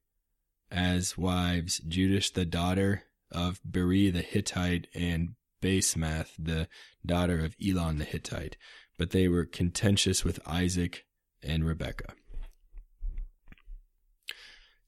as 0.70 1.18
wives 1.18 1.78
Judith 1.78 2.32
the 2.32 2.44
daughter 2.44 3.04
of 3.30 3.60
Beeri 3.64 4.10
the 4.10 4.22
Hittite 4.22 4.88
and 4.94 5.34
Basemath 5.62 6.32
the 6.38 6.68
daughter 7.04 7.44
of 7.44 7.56
Elon 7.64 7.98
the 7.98 8.04
Hittite, 8.04 8.56
but 8.98 9.10
they 9.10 9.28
were 9.28 9.44
contentious 9.44 10.24
with 10.24 10.40
Isaac 10.46 11.04
and 11.42 11.66
Rebekah. 11.66 12.14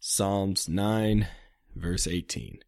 Psalms 0.01 0.69
9, 0.69 1.29
verse 1.75 2.07
18. 2.07 2.61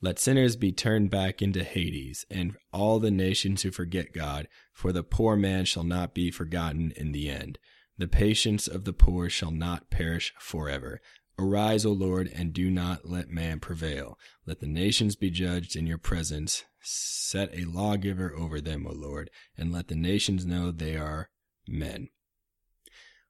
Let 0.00 0.18
sinners 0.18 0.56
be 0.56 0.70
turned 0.70 1.10
back 1.10 1.42
into 1.42 1.64
Hades, 1.64 2.24
and 2.30 2.56
all 2.72 3.00
the 3.00 3.10
nations 3.10 3.62
who 3.62 3.70
forget 3.70 4.12
God, 4.12 4.46
for 4.72 4.92
the 4.92 5.02
poor 5.02 5.36
man 5.36 5.64
shall 5.64 5.82
not 5.82 6.14
be 6.14 6.30
forgotten 6.30 6.92
in 6.96 7.12
the 7.12 7.28
end. 7.28 7.58
The 7.96 8.06
patience 8.06 8.68
of 8.68 8.84
the 8.84 8.92
poor 8.92 9.28
shall 9.28 9.50
not 9.50 9.90
perish 9.90 10.32
forever. 10.38 11.00
Arise, 11.38 11.84
O 11.84 11.92
Lord, 11.92 12.28
and 12.34 12.52
do 12.52 12.68
not 12.70 13.08
let 13.08 13.30
man 13.30 13.60
prevail. 13.60 14.18
Let 14.44 14.58
the 14.60 14.66
nations 14.66 15.14
be 15.14 15.30
judged 15.30 15.76
in 15.76 15.86
your 15.86 15.98
presence. 15.98 16.64
Set 16.82 17.56
a 17.56 17.64
lawgiver 17.64 18.34
over 18.36 18.60
them, 18.60 18.86
O 18.86 18.92
Lord, 18.92 19.30
and 19.56 19.72
let 19.72 19.86
the 19.86 19.94
nations 19.94 20.44
know 20.44 20.70
they 20.70 20.96
are 20.96 21.30
men. 21.68 22.08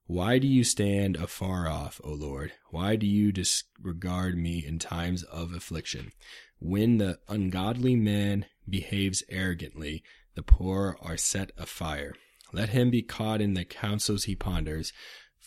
Why 0.06 0.38
do 0.38 0.46
you 0.46 0.64
stand 0.64 1.16
afar 1.16 1.68
off, 1.68 2.00
O 2.02 2.12
Lord? 2.12 2.52
Why 2.70 2.96
do 2.96 3.06
you 3.06 3.30
disregard 3.30 4.38
me 4.38 4.64
in 4.66 4.78
times 4.78 5.22
of 5.24 5.52
affliction? 5.52 6.12
When 6.60 6.96
the 6.96 7.18
ungodly 7.28 7.94
man 7.94 8.46
behaves 8.66 9.22
arrogantly, 9.28 10.02
the 10.34 10.42
poor 10.42 10.96
are 11.02 11.18
set 11.18 11.52
afire. 11.58 12.14
Let 12.54 12.70
him 12.70 12.88
be 12.88 13.02
caught 13.02 13.42
in 13.42 13.52
the 13.52 13.66
counsels 13.66 14.24
he 14.24 14.34
ponders, 14.34 14.94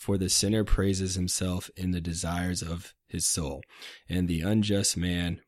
for 0.01 0.17
the 0.17 0.29
sinner 0.29 0.63
praises 0.63 1.13
himself 1.13 1.70
in 1.77 1.91
the 1.91 2.01
desires 2.01 2.63
of 2.63 2.96
his 3.08 3.24
soul, 3.24 3.62
and 4.10 4.27
the 4.27 4.41
unjust 4.41 4.98
man 4.98 5.39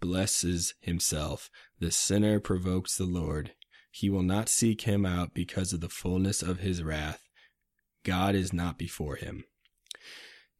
blesses 0.00 0.72
himself. 0.80 1.50
The 1.80 1.90
sinner 1.90 2.40
provokes 2.40 2.96
the 2.96 3.04
Lord. 3.04 3.52
He 3.90 4.08
will 4.08 4.22
not 4.22 4.48
seek 4.48 4.80
him 4.82 5.04
out 5.04 5.34
because 5.34 5.74
of 5.74 5.82
the 5.82 5.90
fullness 5.90 6.40
of 6.40 6.60
his 6.60 6.82
wrath. 6.82 7.28
God 8.02 8.34
is 8.34 8.54
not 8.54 8.78
before 8.78 9.16
him. 9.16 9.44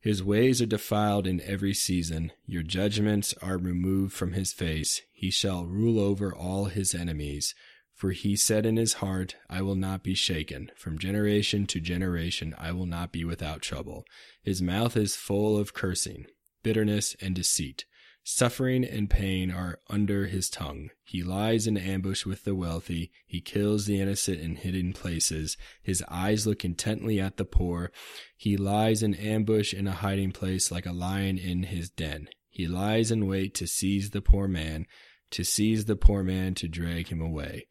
His 0.01 0.23
ways 0.23 0.61
are 0.61 0.67
defiled 0.67 1.27
in 1.27 1.41
every 1.41 1.73
season. 1.73 2.33
Your 2.45 2.63
judgments 2.63 3.35
are 3.41 3.57
removed 3.57 4.13
from 4.13 4.35
his 4.35 4.53
face. 4.53 5.01
He 5.13 5.31
shall 5.31 5.65
rule 5.65 5.99
over 5.99 6.31
all 6.35 6.67
his 6.67 6.95
enemies. 6.95 7.55
For 8.01 8.13
he 8.13 8.35
said 8.35 8.65
in 8.65 8.79
his 8.79 8.95
heart, 8.95 9.37
I 9.51 9.61
will 9.61 9.75
not 9.75 10.03
be 10.03 10.15
shaken. 10.15 10.71
From 10.75 10.99
generation 10.99 11.67
to 11.67 11.81
generation, 11.81 12.55
I 12.57 12.73
will 12.73 12.87
not 12.87 13.13
be 13.13 13.27
without 13.27 13.61
trouble. 13.61 14.07
His 14.43 14.63
mouth 14.63 14.97
is 14.97 15.17
full 15.17 15.59
of 15.59 15.75
cursing, 15.75 16.25
bitterness, 16.63 17.15
and 17.21 17.35
deceit. 17.35 17.85
Suffering 18.25 18.87
and 18.87 19.11
pain 19.11 19.51
are 19.51 19.81
under 19.91 20.29
his 20.29 20.49
tongue. 20.49 20.89
He 21.05 21.23
lies 21.23 21.67
in 21.67 21.77
ambush 21.77 22.25
with 22.25 22.45
the 22.45 22.55
wealthy. 22.55 23.13
He 23.27 23.43
kills 23.43 23.85
the 23.85 24.01
innocent 24.01 24.41
in 24.41 24.57
hidden 24.57 24.95
places. 24.95 25.59
His 25.83 26.03
eyes 26.09 26.47
look 26.47 26.65
intently 26.65 27.21
at 27.21 27.37
the 27.37 27.45
poor. 27.45 27.93
He 28.35 28.57
lies 28.57 29.03
in 29.03 29.13
ambush 29.13 29.75
in 29.75 29.87
a 29.87 29.93
hiding 29.93 30.33
place 30.33 30.73
like 30.73 30.87
a 30.87 30.93
lion 30.93 31.37
in 31.37 31.65
his 31.65 31.91
den. 31.91 32.31
He 32.49 32.67
lies 32.67 33.11
in 33.11 33.27
wait 33.27 33.55
to 33.57 33.67
seize 33.67 34.09
the 34.09 34.23
poor 34.23 34.49
man, 34.49 34.87
to 35.33 35.45
seize 35.45 35.85
the 35.85 35.97
poor 35.97 36.23
man 36.23 36.55
to 36.55 36.67
drag 36.67 37.09
him 37.09 37.21
away. 37.21 37.67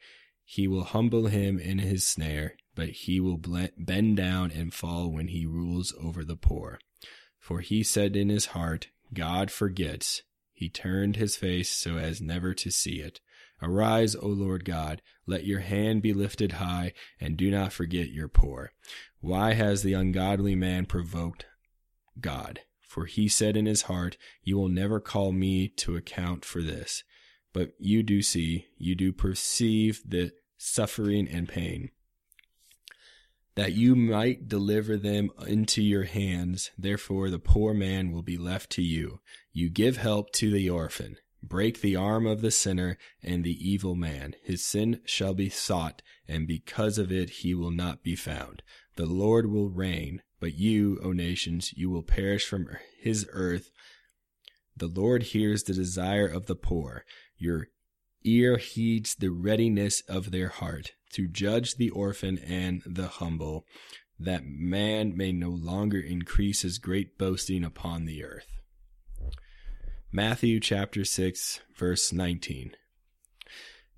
He 0.51 0.67
will 0.67 0.83
humble 0.83 1.27
him 1.27 1.59
in 1.59 1.77
his 1.77 2.07
snare, 2.07 2.55
but 2.73 2.89
he 2.89 3.19
will 3.19 3.37
bend 3.37 4.17
down 4.17 4.49
and 4.49 4.73
fall 4.73 5.11
when 5.11 5.27
he 5.27 5.45
rules 5.45 5.93
over 6.01 6.25
the 6.25 6.35
poor. 6.35 6.79
For 7.37 7.59
he 7.59 7.83
said 7.83 8.15
in 8.15 8.29
his 8.29 8.47
heart, 8.47 8.87
God 9.13 9.51
forgets. 9.51 10.23
He 10.51 10.67
turned 10.67 11.17
his 11.17 11.35
face 11.35 11.69
so 11.69 11.97
as 11.97 12.19
never 12.19 12.55
to 12.55 12.71
see 12.71 12.99
it. 12.99 13.19
Arise, 13.61 14.15
O 14.15 14.25
Lord 14.25 14.65
God, 14.65 15.03
let 15.27 15.45
your 15.45 15.59
hand 15.59 16.01
be 16.01 16.13
lifted 16.13 16.53
high, 16.53 16.93
and 17.21 17.37
do 17.37 17.51
not 17.51 17.71
forget 17.71 18.09
your 18.09 18.27
poor. 18.27 18.71
Why 19.19 19.53
has 19.53 19.83
the 19.83 19.93
ungodly 19.93 20.55
man 20.55 20.87
provoked 20.87 21.45
God? 22.19 22.61
For 22.81 23.05
he 23.05 23.27
said 23.27 23.55
in 23.55 23.67
his 23.67 23.83
heart, 23.83 24.17
You 24.43 24.57
will 24.57 24.67
never 24.67 24.99
call 24.99 25.31
me 25.31 25.67
to 25.77 25.95
account 25.95 26.43
for 26.43 26.63
this. 26.63 27.03
But 27.53 27.73
you 27.79 28.03
do 28.03 28.21
see, 28.21 28.67
you 28.77 28.95
do 28.95 29.11
perceive 29.11 30.01
the 30.07 30.31
suffering 30.59 31.27
and 31.27 31.47
pain. 31.47 31.89
That 33.55 33.73
you 33.73 33.95
might 33.95 34.47
deliver 34.47 34.95
them 34.95 35.31
into 35.47 35.81
your 35.81 36.03
hands, 36.03 36.69
therefore 36.77 37.29
the 37.29 37.39
poor 37.39 37.73
man 37.73 38.11
will 38.11 38.21
be 38.21 38.37
left 38.37 38.69
to 38.71 38.83
you. 38.83 39.21
You 39.51 39.69
give 39.69 39.97
help 39.97 40.31
to 40.33 40.51
the 40.51 40.69
orphan. 40.69 41.17
Break 41.41 41.81
the 41.81 41.95
arm 41.95 42.27
of 42.27 42.41
the 42.41 42.51
sinner 42.51 42.97
and 43.23 43.43
the 43.43 43.57
evil 43.67 43.95
man. 43.95 44.35
His 44.43 44.63
sin 44.63 44.99
shall 45.05 45.33
be 45.33 45.49
sought, 45.49 46.01
and 46.27 46.47
because 46.47 46.97
of 46.97 47.11
it 47.11 47.29
he 47.29 47.53
will 47.55 47.71
not 47.71 48.03
be 48.03 48.15
found. 48.15 48.61
The 48.97 49.05
Lord 49.05 49.49
will 49.49 49.69
reign, 49.69 50.21
but 50.39 50.55
you, 50.55 50.99
O 51.01 51.13
nations, 51.13 51.73
you 51.73 51.89
will 51.89 52.03
perish 52.03 52.45
from 52.45 52.67
his 52.99 53.25
earth. 53.31 53.71
The 54.75 54.87
Lord 54.87 55.23
hears 55.23 55.63
the 55.63 55.73
desire 55.73 56.27
of 56.27 56.45
the 56.45 56.55
poor. 56.55 57.05
Your 57.37 57.69
ear 58.23 58.57
heeds 58.57 59.15
the 59.15 59.29
readiness 59.29 60.01
of 60.01 60.31
their 60.31 60.49
heart 60.49 60.91
to 61.13 61.27
judge 61.27 61.75
the 61.75 61.89
orphan 61.89 62.37
and 62.39 62.81
the 62.85 63.07
humble, 63.07 63.65
that 64.19 64.43
man 64.45 65.15
may 65.15 65.31
no 65.31 65.49
longer 65.49 65.99
increase 65.99 66.61
his 66.61 66.77
great 66.77 67.17
boasting 67.17 67.63
upon 67.63 68.05
the 68.05 68.23
earth. 68.23 68.47
Matthew 70.11 70.59
chapter 70.59 71.05
6, 71.05 71.61
verse 71.75 72.11
19. 72.11 72.71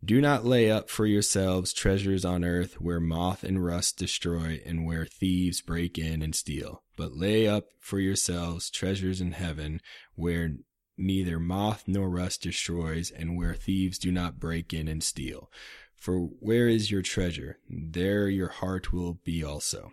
Do 0.03 0.19
not 0.19 0.45
lay 0.45 0.69
up 0.71 0.89
for 0.89 1.05
yourselves 1.05 1.73
treasures 1.73 2.25
on 2.25 2.43
earth 2.43 2.81
where 2.81 2.99
moth 2.99 3.43
and 3.43 3.63
rust 3.63 3.97
destroy 3.97 4.59
and 4.65 4.83
where 4.83 5.05
thieves 5.05 5.61
break 5.61 5.99
in 5.99 6.23
and 6.23 6.33
steal, 6.33 6.81
but 6.97 7.15
lay 7.15 7.47
up 7.47 7.65
for 7.79 7.99
yourselves 7.99 8.71
treasures 8.71 9.21
in 9.21 9.33
heaven 9.33 9.79
where 10.15 10.55
neither 10.97 11.39
moth 11.39 11.83
nor 11.87 12.09
rust 12.09 12.43
destroys 12.43 13.11
and 13.11 13.37
where 13.37 13.55
thieves 13.55 13.97
do 13.97 14.11
not 14.11 14.39
break 14.39 14.73
in 14.73 14.87
and 14.87 15.03
steal. 15.03 15.51
For 15.95 16.17
where 16.17 16.67
is 16.67 16.89
your 16.89 17.01
treasure, 17.01 17.59
there 17.69 18.27
your 18.27 18.49
heart 18.49 18.91
will 18.91 19.19
be 19.23 19.43
also. 19.43 19.91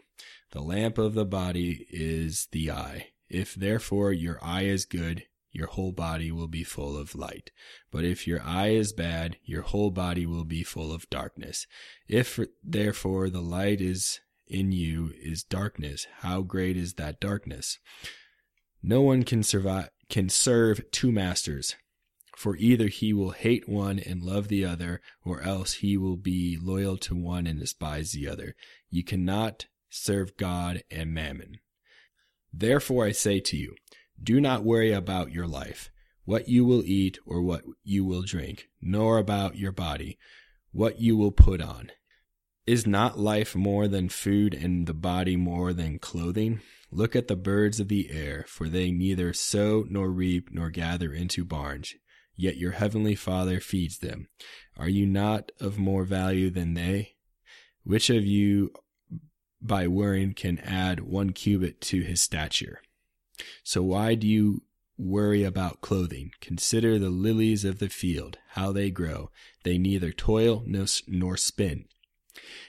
The 0.52 0.62
lamp 0.62 0.97
of 0.97 1.14
the 1.14 1.26
body 1.26 1.87
is 1.90 2.49
the 2.52 2.71
eye. 2.71 3.09
If 3.28 3.55
therefore 3.55 4.12
your 4.12 4.43
eye 4.43 4.62
is 4.62 4.87
good, 4.87 5.25
your 5.52 5.67
whole 5.67 5.93
body 5.93 6.31
will 6.31 6.49
be 6.49 6.64
full 6.64 6.97
of 6.97 7.14
light. 7.14 7.50
But 7.90 8.05
if 8.05 8.26
your 8.26 8.43
eye 8.43 8.69
is 8.69 8.93
bad, 8.93 9.37
your 9.45 9.62
whole 9.62 9.90
body 9.90 10.25
will 10.25 10.45
be 10.45 10.62
full 10.62 10.93
of 10.93 11.11
darkness. 11.11 11.67
If 12.07 12.38
therefore 12.62 13.28
the 13.28 13.43
light 13.43 13.81
is 13.81 14.21
in 14.47 14.73
you 14.73 15.12
is 15.21 15.43
darkness, 15.43 16.07
how 16.21 16.43
great 16.43 16.76
is 16.76 16.95
that 16.95 17.21
darkness? 17.21 17.78
No 18.83 19.02
one 19.02 19.25
can 19.25 19.43
survive 19.43 19.90
can 20.09 20.29
serve 20.29 20.91
two 20.91 21.12
masters, 21.12 21.77
for 22.37 22.57
either 22.57 22.88
he 22.88 23.12
will 23.12 23.31
hate 23.31 23.69
one 23.69 23.99
and 23.99 24.23
love 24.23 24.49
the 24.49 24.65
other, 24.65 25.00
or 25.25 25.43
else 25.43 25.75
he 25.75 25.97
will 25.97 26.17
be 26.17 26.59
loyal 26.61 26.97
to 26.97 27.15
one 27.15 27.47
and 27.47 27.59
despise 27.59 28.12
the 28.12 28.29
other. 28.29 28.55
You 28.91 29.05
cannot 29.05 29.67
serve 29.91 30.37
God 30.37 30.83
and 30.91 31.12
mammon. 31.12 31.59
Therefore 32.53 33.05
I 33.07 33.12
say 33.12 33.41
to 33.41 33.57
you, 33.57 33.75
do 34.23 34.41
not 34.41 34.65
worry 34.65 34.93
about 34.93 35.33
your 35.33 35.47
life, 35.47 35.91
what 36.25 36.49
you 36.49 36.65
will 36.65 36.83
eat 36.85 37.19
or 37.27 37.43
what 37.43 37.62
you 37.85 38.05
will 38.05 38.23
drink, 38.23 38.68
nor 38.81 39.18
about 39.18 39.57
your 39.57 39.73
body, 39.73 40.18
what 40.73 41.01
you 41.01 41.16
will 41.16 41.33
put 41.33 41.61
on. 41.61 41.90
Is 42.66 42.87
not 42.87 43.18
life 43.18 43.57
more 43.57 43.88
than 43.88 44.11
food 44.11 44.53
and 44.53 44.87
the 44.87 44.94
body 44.94 45.37
more 45.37 45.73
than 45.73 45.99
clothing? 45.99 46.61
Look 46.90 47.14
at 47.14 47.29
the 47.29 47.37
birds 47.37 47.81
of 47.81 47.88
the 47.88 48.11
air, 48.11 48.44
for 48.48 48.68
they 48.68 48.90
neither 48.90 49.33
sow 49.33 49.85
nor 49.88 50.11
reap 50.11 50.51
nor 50.51 50.70
gather 50.70 51.12
into 51.12 51.44
barns, 51.44 51.94
yet 52.35 52.57
your 52.57 52.72
heavenly 52.72 53.14
Father 53.14 53.61
feeds 53.61 53.98
them. 53.98 54.29
Are 54.77 54.88
you 54.88 55.07
not 55.07 55.53
of 55.61 55.79
more 55.79 56.05
value 56.05 56.51
than 56.51 56.74
they? 56.74 57.16
Which 57.85 58.11
of 58.11 58.24
you 58.24 58.72
by 59.61 59.87
worrying 59.87 60.35
can 60.35 60.59
add 60.61 61.01
one 61.01 61.31
cubit 61.31 61.81
to 61.83 62.01
his 62.01 62.22
stature? 62.22 62.81
So 63.62 63.83
why 63.83 64.14
do 64.14 64.27
you 64.27 64.62
worry 64.96 65.44
about 65.44 65.81
clothing? 65.81 66.33
Consider 66.40 66.98
the 66.98 67.11
lilies 67.11 67.64
of 67.64 67.79
the 67.79 67.88
field, 67.88 68.38
how 68.51 68.72
they 68.72 68.90
grow. 68.90 69.31
They 69.62 69.79
neither 69.79 70.11
toil 70.11 70.64
nor 70.66 71.37
spin. 71.37 71.85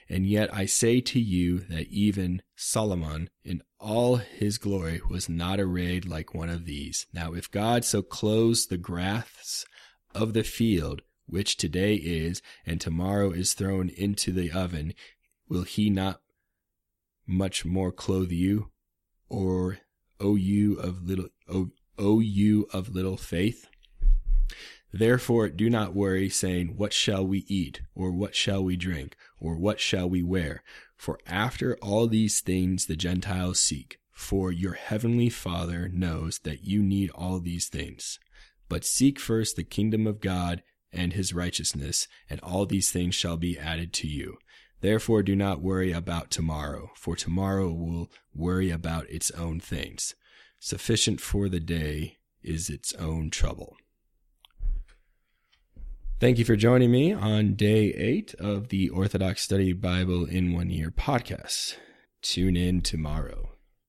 And 0.07 0.25
yet 0.25 0.53
I 0.53 0.65
say 0.65 1.01
to 1.01 1.19
you 1.19 1.59
that 1.59 1.87
even 1.87 2.41
Solomon 2.55 3.29
in 3.43 3.61
all 3.79 4.17
his 4.17 4.57
glory 4.57 5.01
was 5.09 5.29
not 5.29 5.59
arrayed 5.59 6.05
like 6.05 6.33
one 6.33 6.49
of 6.49 6.65
these. 6.65 7.07
Now 7.13 7.33
if 7.33 7.49
God 7.49 7.85
so 7.85 8.01
clothes 8.01 8.67
the 8.67 8.77
grass 8.77 9.65
of 10.13 10.33
the 10.33 10.43
field, 10.43 11.01
which 11.27 11.57
today 11.57 11.95
is 11.95 12.41
and 12.65 12.81
tomorrow 12.81 13.31
is 13.31 13.53
thrown 13.53 13.89
into 13.89 14.31
the 14.31 14.51
oven, 14.51 14.93
will 15.47 15.63
he 15.63 15.89
not 15.89 16.21
much 17.27 17.63
more 17.63 17.91
clothe 17.91 18.31
you? 18.31 18.71
Or 19.29 19.79
O 20.19 20.35
you 20.35 20.75
of 20.75 21.03
little 21.03 21.29
o, 21.47 21.69
o 21.97 22.19
you 22.19 22.67
of 22.73 22.89
little 22.89 23.17
faith? 23.17 23.67
Therefore 24.91 25.49
do 25.49 25.69
not 25.69 25.93
worry, 25.93 26.29
saying, 26.29 26.75
What 26.75 26.93
shall 26.93 27.25
we 27.25 27.45
eat? 27.47 27.81
Or 27.93 28.11
what 28.11 28.35
shall 28.35 28.63
we 28.63 28.75
drink? 28.75 29.15
Or 29.39 29.55
what 29.55 29.79
shall 29.79 30.09
we 30.09 30.23
wear? 30.23 30.63
For 30.95 31.19
after 31.27 31.77
all 31.77 32.07
these 32.07 32.41
things 32.41 32.87
the 32.87 32.95
Gentiles 32.95 33.59
seek. 33.59 33.99
For 34.11 34.51
your 34.51 34.73
heavenly 34.73 35.29
Father 35.29 35.89
knows 35.89 36.39
that 36.39 36.63
you 36.65 36.83
need 36.83 37.09
all 37.11 37.39
these 37.39 37.67
things. 37.67 38.19
But 38.67 38.83
seek 38.83 39.19
first 39.19 39.55
the 39.55 39.63
kingdom 39.63 40.05
of 40.05 40.19
God 40.19 40.61
and 40.91 41.13
his 41.13 41.33
righteousness, 41.33 42.07
and 42.29 42.39
all 42.41 42.65
these 42.65 42.91
things 42.91 43.15
shall 43.15 43.37
be 43.37 43.57
added 43.57 43.93
to 43.93 44.07
you. 44.07 44.37
Therefore 44.81 45.23
do 45.23 45.35
not 45.35 45.61
worry 45.61 45.91
about 45.91 46.31
tomorrow, 46.31 46.91
for 46.95 47.15
tomorrow 47.15 47.71
will 47.71 48.11
worry 48.33 48.71
about 48.71 49.09
its 49.09 49.29
own 49.31 49.59
things. 49.59 50.15
Sufficient 50.59 51.21
for 51.21 51.47
the 51.47 51.59
day 51.59 52.17
is 52.41 52.69
its 52.69 52.93
own 52.95 53.29
trouble. 53.29 53.77
Thank 56.19 56.37
you 56.37 56.43
for 56.43 56.57
joining 56.57 56.91
me 56.91 57.13
on 57.13 57.53
day 57.53 57.93
eight 57.93 58.33
of 58.39 58.67
the 58.67 58.89
Orthodox 58.89 59.41
Study 59.41 59.71
Bible 59.71 60.25
in 60.25 60.51
One 60.51 60.69
Year 60.69 60.91
podcast. 60.91 61.77
Tune 62.21 62.57
in 62.57 62.81
tomorrow. 62.81 63.48